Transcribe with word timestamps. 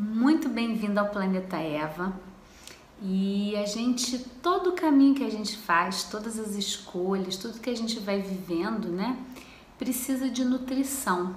muito 0.00 0.48
bem-vindo 0.48 0.98
ao 0.98 1.10
Planeta 1.10 1.58
Eva. 1.58 2.18
E 3.02 3.54
a 3.56 3.66
gente, 3.66 4.18
todo 4.42 4.70
o 4.70 4.72
caminho 4.72 5.14
que 5.14 5.22
a 5.22 5.28
gente 5.28 5.58
faz, 5.58 6.04
todas 6.04 6.38
as 6.38 6.54
escolhas, 6.54 7.36
tudo 7.36 7.60
que 7.60 7.68
a 7.68 7.76
gente 7.76 8.00
vai 8.00 8.18
vivendo, 8.18 8.88
né, 8.88 9.18
precisa 9.78 10.30
de 10.30 10.42
nutrição. 10.42 11.36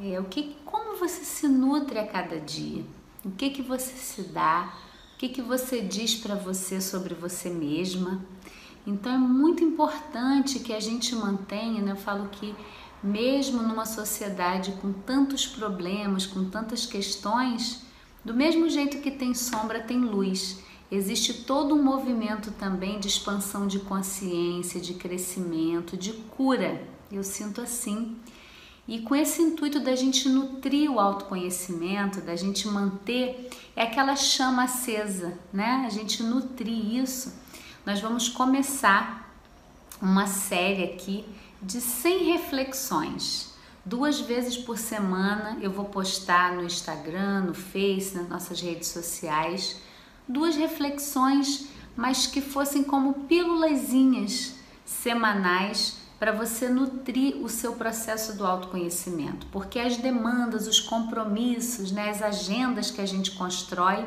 É, 0.00 0.18
o 0.18 0.24
que, 0.24 0.56
como 0.64 0.96
você 0.96 1.22
se 1.22 1.46
nutre 1.46 1.98
a 1.98 2.06
cada 2.06 2.40
dia? 2.40 2.82
O 3.22 3.30
que 3.30 3.50
que 3.50 3.60
você 3.60 3.92
se 3.92 4.22
dá? 4.22 4.72
O 5.14 5.18
que 5.18 5.28
que 5.28 5.42
você 5.42 5.82
diz 5.82 6.14
para 6.14 6.34
você 6.34 6.80
sobre 6.80 7.14
você 7.14 7.50
mesma? 7.50 8.22
Então 8.86 9.12
é 9.12 9.18
muito 9.18 9.62
importante 9.62 10.60
que 10.60 10.72
a 10.72 10.80
gente 10.80 11.14
mantenha, 11.14 11.82
né? 11.82 11.92
Eu 11.92 11.96
falo 11.96 12.28
que 12.30 12.54
mesmo 13.02 13.62
numa 13.62 13.86
sociedade 13.86 14.72
com 14.80 14.92
tantos 14.92 15.46
problemas, 15.46 16.26
com 16.26 16.48
tantas 16.48 16.86
questões, 16.86 17.82
do 18.24 18.34
mesmo 18.34 18.68
jeito 18.68 18.98
que 18.98 19.10
tem 19.10 19.34
sombra, 19.34 19.80
tem 19.80 19.98
luz. 19.98 20.58
Existe 20.90 21.44
todo 21.44 21.74
um 21.74 21.82
movimento 21.82 22.50
também 22.52 22.98
de 22.98 23.08
expansão 23.08 23.66
de 23.66 23.78
consciência, 23.78 24.80
de 24.80 24.94
crescimento, 24.94 25.96
de 25.96 26.12
cura. 26.12 26.82
Eu 27.12 27.22
sinto 27.22 27.60
assim. 27.60 28.16
E 28.86 29.00
com 29.00 29.14
esse 29.14 29.42
intuito 29.42 29.80
da 29.80 29.94
gente 29.94 30.28
nutrir 30.30 30.90
o 30.90 30.98
autoconhecimento, 30.98 32.22
da 32.22 32.34
gente 32.34 32.66
manter 32.66 33.50
é 33.76 33.82
aquela 33.82 34.16
chama 34.16 34.64
acesa, 34.64 35.38
né? 35.52 35.84
A 35.86 35.90
gente 35.90 36.22
nutrir 36.22 36.96
isso. 36.96 37.34
Nós 37.84 38.00
vamos 38.00 38.30
começar 38.30 39.30
uma 40.00 40.26
série 40.26 40.84
aqui 40.84 41.24
de 41.60 41.80
100 41.80 42.32
reflexões. 42.32 43.54
Duas 43.84 44.20
vezes 44.20 44.56
por 44.56 44.78
semana 44.78 45.58
eu 45.60 45.70
vou 45.70 45.86
postar 45.86 46.52
no 46.52 46.62
Instagram, 46.62 47.42
no 47.42 47.54
Face, 47.54 48.16
nas 48.16 48.28
nossas 48.28 48.60
redes 48.60 48.88
sociais, 48.88 49.80
duas 50.28 50.56
reflexões, 50.56 51.68
mas 51.96 52.26
que 52.26 52.40
fossem 52.40 52.84
como 52.84 53.24
pílulazinhas 53.26 54.54
semanais 54.84 55.96
para 56.18 56.32
você 56.32 56.68
nutrir 56.68 57.36
o 57.42 57.48
seu 57.48 57.74
processo 57.74 58.36
do 58.36 58.44
autoconhecimento, 58.44 59.46
porque 59.52 59.78
as 59.78 59.96
demandas, 59.96 60.66
os 60.66 60.80
compromissos, 60.80 61.92
né, 61.92 62.10
as 62.10 62.22
agendas 62.22 62.90
que 62.90 63.00
a 63.00 63.06
gente 63.06 63.32
constrói 63.32 64.04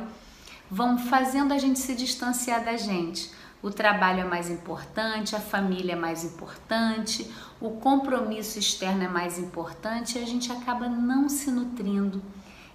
vão 0.70 0.98
fazendo 0.98 1.54
a 1.54 1.58
gente 1.58 1.80
se 1.80 1.96
distanciar 1.96 2.64
da 2.64 2.78
gente. 2.78 3.32
O 3.62 3.70
trabalho 3.70 4.22
é 4.22 4.24
mais 4.24 4.50
importante, 4.50 5.36
a 5.36 5.40
família 5.40 5.94
é 5.94 5.96
mais 5.96 6.24
importante, 6.24 7.30
o 7.60 7.72
compromisso 7.72 8.58
externo 8.58 9.04
é 9.04 9.08
mais 9.08 9.38
importante 9.38 10.18
e 10.18 10.24
a 10.24 10.26
gente 10.26 10.52
acaba 10.52 10.90
não 10.90 11.30
se 11.30 11.52
nutrindo 11.52 12.22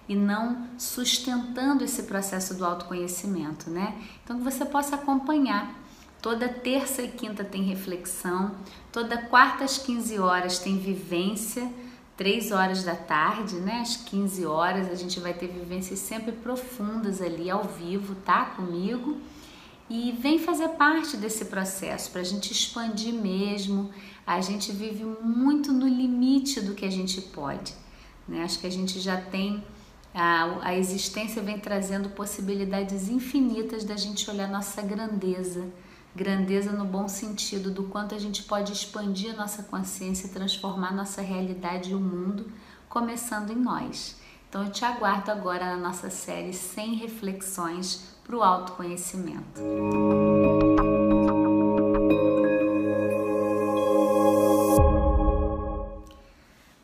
e 0.07 0.15
não 0.15 0.67
sustentando 0.77 1.83
esse 1.83 2.03
processo 2.03 2.53
do 2.53 2.65
autoconhecimento, 2.65 3.69
né? 3.69 4.01
Então 4.23 4.37
que 4.37 4.43
você 4.43 4.65
possa 4.65 4.95
acompanhar 4.95 5.75
Toda 6.21 6.49
terça 6.49 7.03
e 7.03 7.09
quinta 7.09 7.43
tem 7.43 7.63
reflexão, 7.63 8.51
toda 8.91 9.17
quarta 9.17 9.63
às 9.63 9.77
15 9.77 10.17
horas 10.17 10.57
tem 10.57 10.77
vivência, 10.77 11.71
3 12.17 12.51
horas 12.51 12.83
da 12.83 12.95
tarde, 12.95 13.55
né? 13.57 13.81
Às 13.81 13.95
15 13.97 14.45
horas 14.45 14.89
a 14.89 14.95
gente 14.95 15.19
vai 15.19 15.33
ter 15.33 15.47
vivências 15.47 15.99
sempre 15.99 16.31
profundas 16.31 17.21
ali 17.21 17.49
ao 17.49 17.63
vivo, 17.63 18.15
tá? 18.25 18.45
Comigo. 18.45 19.17
E 19.89 20.11
vem 20.11 20.37
fazer 20.37 20.69
parte 20.69 21.15
desse 21.15 21.45
processo 21.45 22.11
para 22.11 22.21
a 22.21 22.23
gente 22.23 22.51
expandir 22.51 23.13
mesmo. 23.13 23.89
A 24.25 24.41
gente 24.41 24.71
vive 24.71 25.03
muito 25.03 25.71
no 25.71 25.87
limite 25.87 26.59
do 26.59 26.73
que 26.73 26.85
a 26.85 26.89
gente 26.89 27.21
pode, 27.21 27.73
né? 28.27 28.43
Acho 28.43 28.59
que 28.59 28.67
a 28.67 28.71
gente 28.71 28.99
já 28.99 29.19
tem 29.19 29.63
a, 30.13 30.69
a 30.69 30.75
existência 30.75 31.41
vem 31.41 31.59
trazendo 31.59 32.09
possibilidades 32.09 33.07
infinitas 33.07 33.83
da 33.83 33.95
gente 33.95 34.29
olhar 34.29 34.49
nossa 34.49 34.81
grandeza 34.81 35.71
grandeza 36.17 36.71
no 36.71 36.83
bom 36.83 37.07
sentido 37.07 37.69
do 37.69 37.83
quanto 37.83 38.15
a 38.15 38.19
gente 38.19 38.41
pode 38.41 38.73
expandir 38.73 39.35
a 39.35 39.37
nossa 39.37 39.61
consciência, 39.61 40.29
transformar 40.29 40.91
nossa 40.91 41.21
realidade 41.21 41.91
e 41.91 41.95
o 41.95 41.99
mundo, 41.99 42.51
começando 42.89 43.51
em 43.51 43.55
nós. 43.55 44.15
Então 44.49 44.65
eu 44.65 44.71
te 44.71 44.83
aguardo 44.83 45.29
agora 45.29 45.65
na 45.65 45.77
nossa 45.77 46.09
série 46.09 46.53
100 46.53 46.95
reflexões 46.95 48.16
para 48.27 48.35
o 48.35 48.43
autoconhecimento. 48.43 49.61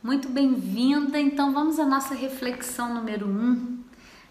Muito 0.02 0.30
bem-vinda. 0.30 1.20
Então 1.20 1.52
vamos 1.52 1.80
à 1.80 1.86
nossa 1.86 2.16
reflexão 2.16 2.94
número 2.94 3.28
1. 3.28 3.30
Um. 3.30 3.84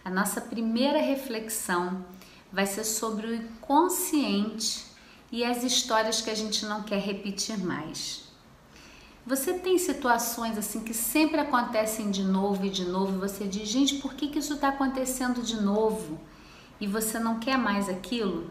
A 0.03 0.11
nossa 0.11 0.41
primeira 0.41 1.01
reflexão 1.01 2.05
vai 2.51 2.65
ser 2.67 2.85
sobre 2.85 3.27
o 3.27 3.35
inconsciente 3.35 4.87
e 5.31 5.45
as 5.45 5.63
histórias 5.63 6.23
que 6.23 6.31
a 6.31 6.35
gente 6.35 6.65
não 6.65 6.83
quer 6.83 6.99
repetir 6.99 7.59
mais. 7.59 8.23
Você 9.25 9.53
tem 9.53 9.79
situações 9.79 10.59
assim 10.59 10.81
que 10.81 10.95
sempre 10.95 11.41
acontecem 11.41 12.11
de 12.11 12.25
novo 12.25 12.67
e 12.67 12.71
de 12.71 12.85
novo, 12.85 13.15
e 13.15 13.19
você 13.19 13.47
diz, 13.47 13.69
gente, 13.69 13.97
por 13.97 14.15
que, 14.15 14.29
que 14.29 14.41
isso 14.41 14.55
está 14.55 14.69
acontecendo 14.69 15.43
de 15.43 15.61
novo? 15.61 16.19
E 16.83 16.87
você 16.89 17.17
não 17.17 17.39
quer 17.39 17.57
mais 17.57 17.89
aquilo? 17.89 18.51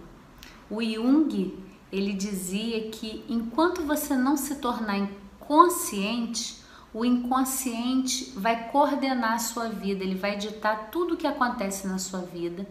O 0.69 0.81
Jung, 0.81 1.61
ele 1.91 2.13
dizia 2.13 2.89
que 2.89 3.25
enquanto 3.27 3.81
você 3.81 4.15
não 4.15 4.37
se 4.37 4.55
tornar 4.55 4.99
inconsciente, 4.99 6.63
o 6.93 7.03
inconsciente 7.03 8.31
vai 8.37 8.69
coordenar 8.69 9.33
a 9.33 9.39
sua 9.39 9.67
vida, 9.67 10.01
ele 10.01 10.15
vai 10.15 10.37
ditar 10.37 10.91
tudo 10.91 11.15
o 11.15 11.17
que 11.17 11.27
acontece 11.27 11.85
na 11.85 11.97
sua 11.97 12.21
vida 12.21 12.65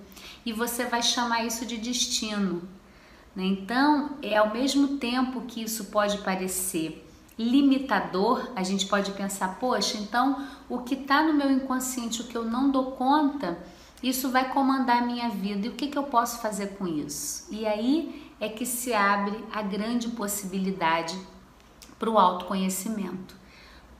e 0.47 0.53
você 0.55 0.87
vai 0.87 1.03
chamar 1.03 1.45
isso 1.45 1.67
de 1.67 1.77
destino. 1.77 2.63
Né? 3.37 3.45
Então, 3.45 4.17
é 4.23 4.39
ao 4.39 4.51
mesmo 4.51 4.97
tempo 4.97 5.43
que 5.43 5.63
isso 5.63 5.85
pode 5.91 6.17
parecer 6.23 7.07
limitador, 7.39 8.51
a 8.57 8.63
gente 8.63 8.87
pode 8.87 9.11
pensar, 9.13 9.59
poxa, 9.59 9.99
então 9.99 10.47
o 10.71 10.79
que 10.79 10.95
está 10.95 11.23
no 11.23 11.35
meu 11.35 11.51
inconsciente, 11.51 12.23
o 12.23 12.25
que 12.25 12.37
eu 12.37 12.45
não 12.45 12.71
dou 12.71 12.93
conta, 12.93 13.59
isso 14.03 14.31
vai 14.31 14.51
comandar 14.53 15.03
a 15.03 15.07
minha 15.07 15.29
vida 15.29 15.67
e 15.67 15.71
o 15.71 15.75
que, 15.75 15.89
que 15.89 15.99
eu 15.99 16.05
posso 16.05 16.41
fazer 16.41 16.79
com 16.79 16.87
isso? 16.87 17.47
E 17.51 17.67
aí 17.67 18.33
é 18.41 18.49
que 18.49 18.65
se 18.65 18.95
abre 18.95 19.45
a 19.53 19.61
grande 19.61 20.09
possibilidade 20.09 21.19
para 21.99 22.09
o 22.09 22.19
autoconhecimento. 22.19 23.37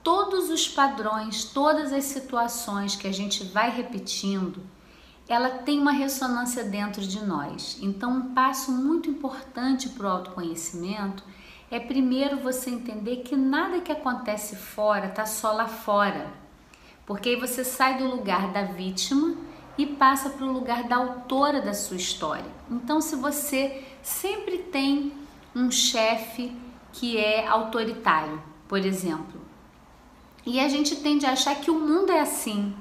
Todos 0.03 0.49
os 0.49 0.67
padrões, 0.67 1.45
todas 1.45 1.93
as 1.93 2.05
situações 2.05 2.95
que 2.95 3.07
a 3.07 3.11
gente 3.11 3.43
vai 3.43 3.69
repetindo, 3.69 4.63
ela 5.29 5.49
tem 5.49 5.79
uma 5.79 5.91
ressonância 5.91 6.63
dentro 6.63 7.01
de 7.01 7.23
nós. 7.23 7.77
Então, 7.79 8.11
um 8.11 8.33
passo 8.33 8.71
muito 8.71 9.07
importante 9.07 9.87
para 9.89 10.07
o 10.07 10.09
autoconhecimento 10.09 11.23
é 11.69 11.79
primeiro 11.79 12.37
você 12.37 12.71
entender 12.71 13.17
que 13.17 13.35
nada 13.35 13.79
que 13.79 13.91
acontece 13.91 14.55
fora 14.55 15.05
está 15.05 15.27
só 15.27 15.51
lá 15.53 15.67
fora. 15.67 16.33
Porque 17.05 17.29
aí 17.29 17.35
você 17.35 17.63
sai 17.63 17.99
do 17.99 18.07
lugar 18.07 18.51
da 18.51 18.63
vítima 18.63 19.35
e 19.77 19.85
passa 19.85 20.29
para 20.29 20.45
o 20.45 20.51
lugar 20.51 20.83
da 20.83 20.97
autora 20.97 21.61
da 21.61 21.73
sua 21.73 21.97
história. 21.97 22.51
Então, 22.69 23.01
se 23.01 23.15
você 23.15 23.83
sempre 24.01 24.57
tem 24.57 25.13
um 25.55 25.71
chefe 25.71 26.55
que 26.91 27.17
é 27.17 27.47
autoritário, 27.47 28.41
por 28.67 28.79
exemplo, 28.79 29.39
e 30.45 30.59
a 30.59 30.67
gente 30.67 30.95
tende 30.97 31.25
a 31.25 31.31
achar 31.31 31.55
que 31.55 31.69
o 31.69 31.79
mundo 31.79 32.11
é 32.11 32.19
assim, 32.19 32.75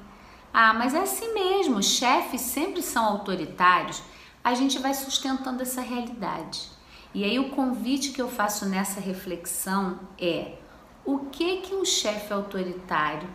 ah, 0.53 0.73
mas 0.73 0.95
é 0.95 1.01
assim 1.01 1.33
mesmo, 1.33 1.83
chefes 1.83 2.41
sempre 2.41 2.83
são 2.83 3.05
autoritários. 3.05 4.03
A 4.43 4.55
gente 4.55 4.78
vai 4.78 4.95
sustentando 4.95 5.62
essa 5.62 5.81
realidade. 5.81 6.69
E 7.15 7.25
aí 7.25 7.39
o 7.39 7.51
convite 7.51 8.11
que 8.11 8.22
eu 8.22 8.28
faço 8.28 8.67
nessa 8.67 9.01
reflexão 9.01 10.01
é: 10.19 10.57
o 11.05 11.19
que 11.19 11.59
que 11.59 11.75
um 11.75 11.84
chefe 11.84 12.33
autoritário 12.33 13.28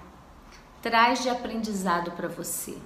traz 0.81 1.21
de 1.21 1.29
aprendizado 1.29 2.11
para 2.11 2.27
você? 2.27 2.77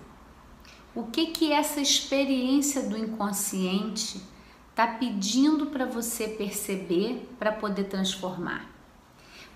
O 1.00 1.04
que 1.04 1.28
que 1.28 1.54
essa 1.54 1.80
experiência 1.80 2.82
do 2.82 2.98
inconsciente 2.98 4.22
está 4.70 4.86
pedindo 4.86 5.68
para 5.68 5.86
você 5.86 6.28
perceber 6.28 7.26
para 7.40 7.54
poder 7.54 7.86
transformar? 7.86 8.70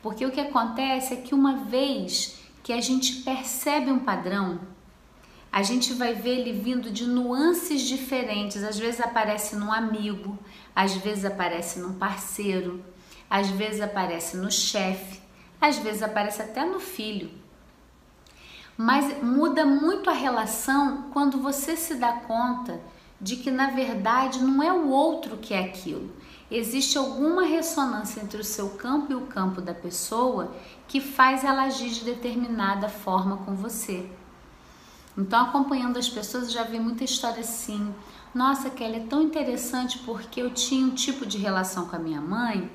Porque 0.01 0.25
o 0.25 0.31
que 0.31 0.39
acontece 0.39 1.13
é 1.13 1.17
que 1.17 1.35
uma 1.35 1.65
vez 1.65 2.39
que 2.63 2.71
a 2.71 2.79
gente 2.79 3.23
percebe 3.23 3.91
um 3.91 3.99
padrão, 3.99 4.61
a 5.51 5.61
gente 5.61 5.91
vai 5.91 6.13
ver 6.13 6.39
ele 6.39 6.53
vindo 6.53 6.89
de 6.89 7.05
nuances 7.05 7.81
diferentes. 7.81 8.63
Às 8.63 8.79
vezes 8.79 9.01
aparece 9.01 9.57
num 9.57 9.73
amigo, 9.73 10.39
às 10.73 10.93
vezes 10.93 11.25
aparece 11.25 11.77
num 11.77 11.95
parceiro, 11.95 12.81
às 13.29 13.49
vezes 13.49 13.81
aparece 13.81 14.37
no 14.37 14.49
chefe, 14.49 15.19
às 15.59 15.77
vezes 15.77 16.03
aparece 16.03 16.41
até 16.41 16.63
no 16.65 16.79
filho. 16.79 17.43
Mas 18.77 19.21
muda 19.21 19.65
muito 19.65 20.09
a 20.09 20.13
relação 20.13 21.05
quando 21.11 21.37
você 21.39 21.75
se 21.75 21.95
dá 21.95 22.13
conta 22.13 22.81
de 23.21 23.37
que 23.37 23.51
na 23.51 23.69
verdade 23.69 24.43
não 24.43 24.61
é 24.61 24.73
o 24.73 24.89
outro 24.89 25.37
que 25.37 25.53
é 25.53 25.59
aquilo. 25.59 26.09
Existe 26.51 26.97
alguma 26.97 27.43
ressonância 27.43 28.21
entre 28.21 28.39
o 28.39 28.43
seu 28.43 28.71
campo 28.71 29.11
e 29.11 29.15
o 29.15 29.27
campo 29.27 29.61
da 29.61 29.73
pessoa 29.73 30.53
que 30.87 30.99
faz 30.99 31.43
ela 31.43 31.63
agir 31.63 31.89
de 31.89 32.03
determinada 32.03 32.89
forma 32.89 33.37
com 33.37 33.55
você. 33.55 34.07
Então, 35.17 35.45
acompanhando 35.45 35.97
as 35.97 36.09
pessoas, 36.09 36.51
já 36.51 36.63
vi 36.63 36.79
muita 36.79 37.03
história 37.03 37.39
assim. 37.39 37.93
Nossa, 38.33 38.69
Kelly, 38.69 38.97
é 38.97 39.07
tão 39.07 39.21
interessante 39.21 39.99
porque 39.99 40.41
eu 40.41 40.51
tinha 40.51 40.85
um 40.85 40.89
tipo 40.89 41.25
de 41.25 41.37
relação 41.37 41.85
com 41.85 41.95
a 41.95 41.99
minha 41.99 42.21
mãe 42.21 42.69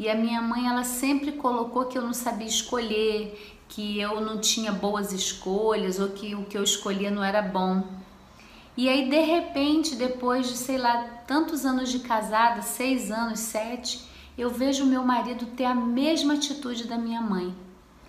e 0.00 0.08
a 0.08 0.14
minha 0.14 0.40
mãe 0.40 0.66
ela 0.66 0.82
sempre 0.82 1.32
colocou 1.32 1.84
que 1.84 1.98
eu 1.98 2.00
não 2.00 2.14
sabia 2.14 2.46
escolher, 2.46 3.58
que 3.68 4.00
eu 4.00 4.18
não 4.22 4.40
tinha 4.40 4.72
boas 4.72 5.12
escolhas 5.12 6.00
ou 6.00 6.08
que 6.08 6.34
o 6.34 6.46
que 6.46 6.56
eu 6.56 6.62
escolhia 6.62 7.10
não 7.10 7.22
era 7.22 7.42
bom. 7.42 7.86
E 8.78 8.88
aí, 8.88 9.10
de 9.10 9.20
repente, 9.20 9.94
depois 9.94 10.48
de 10.48 10.56
sei 10.56 10.78
lá 10.78 11.02
tantos 11.26 11.66
anos 11.66 11.90
de 11.90 11.98
casada, 11.98 12.62
seis 12.62 13.10
anos, 13.10 13.40
sete, 13.40 14.00
eu 14.38 14.48
vejo 14.48 14.86
meu 14.86 15.02
marido 15.04 15.44
ter 15.54 15.66
a 15.66 15.74
mesma 15.74 16.32
atitude 16.32 16.84
da 16.84 16.96
minha 16.96 17.20
mãe, 17.20 17.54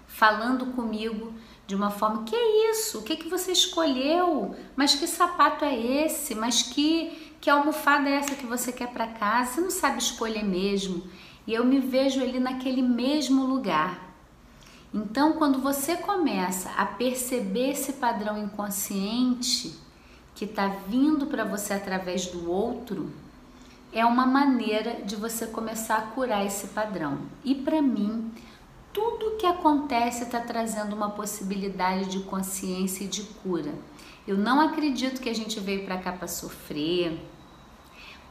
falando 0.07 0.67
comigo 0.67 1.33
de 1.67 1.75
uma 1.75 1.91
forma: 1.91 2.23
que 2.23 2.33
é 2.33 2.71
isso? 2.71 2.99
O 2.99 3.03
que, 3.03 3.17
que 3.17 3.27
você 3.27 3.51
escolheu? 3.51 4.55
Mas 4.77 4.95
que 4.95 5.05
sapato 5.05 5.65
é 5.65 5.77
esse? 5.77 6.35
Mas 6.35 6.63
que, 6.63 7.35
que 7.41 7.49
almofada 7.49 8.07
é 8.07 8.13
essa 8.13 8.33
que 8.33 8.45
você 8.45 8.71
quer 8.71 8.93
para 8.93 9.07
casa? 9.07 9.55
Você 9.55 9.59
não 9.59 9.69
sabe 9.69 9.97
escolher 9.97 10.45
mesmo. 10.45 11.03
E 11.45 11.53
eu 11.53 11.65
me 11.65 11.79
vejo 11.79 12.21
ali 12.21 12.39
naquele 12.39 12.81
mesmo 12.81 13.45
lugar. 13.45 14.11
Então, 14.93 15.33
quando 15.33 15.59
você 15.59 15.95
começa 15.95 16.69
a 16.71 16.85
perceber 16.85 17.71
esse 17.71 17.93
padrão 17.93 18.38
inconsciente 18.38 19.73
que 20.35 20.45
está 20.45 20.67
vindo 20.67 21.27
para 21.27 21.45
você 21.45 21.73
através 21.73 22.25
do 22.27 22.49
outro, 22.49 23.09
é 23.93 24.05
uma 24.05 24.25
maneira 24.25 25.01
de 25.03 25.15
você 25.15 25.47
começar 25.47 25.97
a 25.97 26.01
curar 26.01 26.45
esse 26.45 26.67
padrão. 26.67 27.19
E 27.43 27.55
para 27.55 27.81
mim, 27.81 28.31
tudo 28.93 29.38
que 29.38 29.45
acontece 29.45 30.23
está 30.23 30.39
trazendo 30.39 30.95
uma 30.95 31.09
possibilidade 31.09 32.09
de 32.09 32.19
consciência 32.19 33.05
e 33.05 33.07
de 33.07 33.23
cura. 33.23 33.73
Eu 34.27 34.38
não 34.38 34.59
acredito 34.59 35.21
que 35.21 35.29
a 35.29 35.35
gente 35.35 35.59
veio 35.59 35.85
para 35.85 35.97
cá 35.97 36.11
para 36.11 36.27
sofrer, 36.27 37.17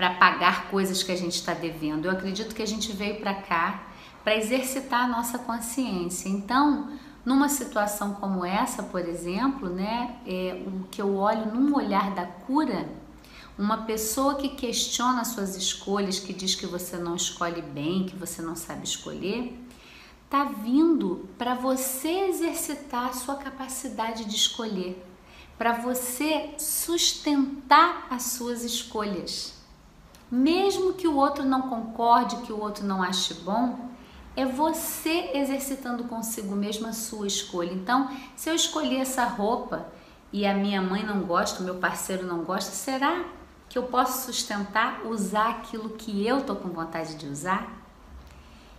para 0.00 0.14
pagar 0.14 0.70
coisas 0.70 1.02
que 1.02 1.12
a 1.12 1.16
gente 1.16 1.34
está 1.34 1.52
devendo. 1.52 2.06
Eu 2.06 2.12
acredito 2.12 2.54
que 2.54 2.62
a 2.62 2.66
gente 2.66 2.90
veio 2.90 3.20
para 3.20 3.34
cá 3.34 3.82
para 4.24 4.34
exercitar 4.34 5.04
a 5.04 5.06
nossa 5.06 5.38
consciência. 5.38 6.26
Então, 6.26 6.92
numa 7.22 7.50
situação 7.50 8.14
como 8.14 8.42
essa, 8.42 8.82
por 8.82 9.02
exemplo, 9.02 9.68
né, 9.68 10.16
é, 10.26 10.62
o 10.66 10.84
que 10.90 11.02
eu 11.02 11.16
olho 11.16 11.54
num 11.54 11.76
olhar 11.76 12.14
da 12.14 12.24
cura, 12.24 12.88
uma 13.58 13.82
pessoa 13.82 14.36
que 14.36 14.48
questiona 14.48 15.22
suas 15.22 15.54
escolhas, 15.54 16.18
que 16.18 16.32
diz 16.32 16.54
que 16.54 16.64
você 16.64 16.96
não 16.96 17.14
escolhe 17.14 17.60
bem, 17.60 18.06
que 18.06 18.16
você 18.16 18.40
não 18.40 18.56
sabe 18.56 18.84
escolher, 18.84 19.54
tá 20.30 20.44
vindo 20.44 21.28
para 21.36 21.52
você 21.52 22.30
exercitar 22.30 23.10
a 23.10 23.12
sua 23.12 23.34
capacidade 23.34 24.24
de 24.24 24.34
escolher, 24.34 25.04
para 25.58 25.74
você 25.74 26.54
sustentar 26.56 28.06
as 28.08 28.22
suas 28.22 28.64
escolhas. 28.64 29.59
Mesmo 30.30 30.92
que 30.92 31.08
o 31.08 31.16
outro 31.16 31.44
não 31.44 31.62
concorde, 31.62 32.36
que 32.38 32.52
o 32.52 32.60
outro 32.60 32.84
não 32.84 33.02
ache 33.02 33.34
bom, 33.34 33.90
é 34.36 34.46
você 34.46 35.30
exercitando 35.34 36.04
consigo 36.04 36.54
mesmo 36.54 36.86
a 36.86 36.92
sua 36.92 37.26
escolha. 37.26 37.72
Então, 37.72 38.08
se 38.36 38.48
eu 38.48 38.54
escolher 38.54 39.00
essa 39.00 39.24
roupa 39.24 39.86
e 40.32 40.46
a 40.46 40.54
minha 40.54 40.80
mãe 40.80 41.04
não 41.04 41.22
gosta, 41.22 41.60
o 41.60 41.64
meu 41.64 41.76
parceiro 41.76 42.24
não 42.24 42.44
gosta, 42.44 42.70
será 42.70 43.24
que 43.68 43.76
eu 43.76 43.84
posso 43.84 44.26
sustentar 44.26 45.04
usar 45.06 45.50
aquilo 45.50 45.90
que 45.90 46.26
eu 46.26 46.42
tô 46.42 46.54
com 46.54 46.68
vontade 46.68 47.16
de 47.16 47.26
usar? 47.26 47.80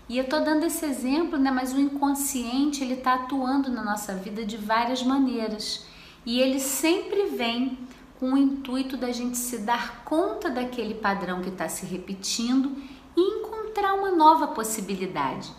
E 0.07 0.17
eu 0.17 0.27
tô 0.27 0.39
dando 0.41 0.65
esse 0.65 0.85
exemplo, 0.85 1.37
né? 1.37 1.51
Mas 1.51 1.73
o 1.73 1.79
inconsciente 1.79 2.83
ele 2.83 2.97
tá 2.97 3.13
atuando 3.13 3.71
na 3.71 3.83
nossa 3.83 4.13
vida 4.13 4.45
de 4.45 4.57
várias 4.57 5.03
maneiras 5.03 5.85
e 6.25 6.39
ele 6.39 6.59
sempre 6.59 7.27
vem 7.27 7.77
com 8.21 8.33
o 8.33 8.37
intuito 8.37 8.95
da 8.95 9.11
gente 9.11 9.35
se 9.35 9.57
dar 9.57 10.03
conta 10.05 10.47
daquele 10.47 10.93
padrão 10.93 11.41
que 11.41 11.49
está 11.49 11.67
se 11.67 11.87
repetindo 11.87 12.71
e 13.17 13.19
encontrar 13.19 13.95
uma 13.95 14.11
nova 14.11 14.49
possibilidade. 14.49 15.51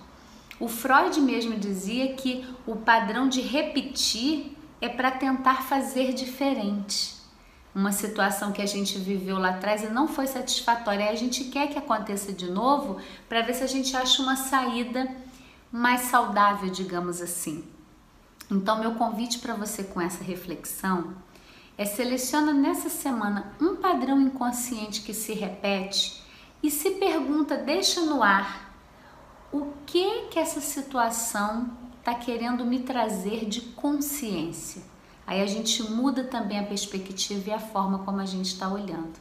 O 0.60 0.68
Freud 0.68 1.20
mesmo 1.20 1.58
dizia 1.58 2.14
que 2.14 2.46
o 2.64 2.76
padrão 2.76 3.28
de 3.28 3.40
repetir 3.40 4.56
é 4.80 4.88
para 4.88 5.10
tentar 5.10 5.64
fazer 5.64 6.12
diferente 6.12 7.16
uma 7.74 7.90
situação 7.90 8.52
que 8.52 8.62
a 8.62 8.66
gente 8.66 8.96
viveu 8.96 9.38
lá 9.38 9.50
atrás 9.50 9.82
e 9.82 9.88
não 9.88 10.06
foi 10.06 10.28
satisfatória. 10.28 11.10
A 11.10 11.16
gente 11.16 11.42
quer 11.46 11.66
que 11.66 11.78
aconteça 11.78 12.32
de 12.32 12.48
novo 12.48 13.00
para 13.28 13.42
ver 13.42 13.54
se 13.54 13.64
a 13.64 13.66
gente 13.66 13.96
acha 13.96 14.22
uma 14.22 14.36
saída 14.36 15.10
mais 15.72 16.02
saudável, 16.02 16.70
digamos 16.70 17.20
assim. 17.20 17.64
Então, 18.48 18.78
meu 18.78 18.92
convite 18.92 19.40
para 19.40 19.54
você 19.54 19.82
com 19.82 20.00
essa 20.00 20.22
reflexão 20.22 21.12
é 21.82 21.84
seleciona 21.84 22.52
nessa 22.52 22.88
semana 22.88 23.52
um 23.60 23.74
padrão 23.74 24.20
inconsciente 24.20 25.02
que 25.02 25.12
se 25.12 25.32
repete 25.32 26.22
e 26.62 26.70
se 26.70 26.92
pergunta, 26.92 27.56
deixa 27.56 28.02
no 28.02 28.22
ar, 28.22 28.72
o 29.52 29.72
que 29.84 30.28
que 30.30 30.38
essa 30.38 30.60
situação 30.60 31.76
está 31.98 32.14
querendo 32.14 32.64
me 32.64 32.84
trazer 32.84 33.46
de 33.46 33.60
consciência? 33.60 34.82
Aí 35.26 35.42
a 35.42 35.46
gente 35.46 35.82
muda 35.82 36.22
também 36.22 36.60
a 36.60 36.64
perspectiva 36.64 37.50
e 37.50 37.52
a 37.52 37.58
forma 37.58 37.98
como 38.00 38.20
a 38.20 38.26
gente 38.26 38.46
está 38.46 38.68
olhando, 38.68 39.18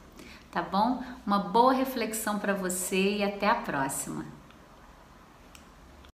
tá 0.52 0.62
bom? 0.62 1.04
Uma 1.25 1.40
boa 1.40 1.74
reflexão 1.74 2.38
para 2.38 2.54
você 2.54 3.18
e 3.18 3.24
até 3.24 3.48
a 3.48 3.56
próxima. 3.56 4.24